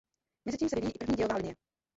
Mezitím 0.45 0.69
se 0.69 0.75
vyvíjí 0.75 0.91
i 0.95 0.97
první 0.97 1.15
dějová 1.15 1.35
linie. 1.35 1.55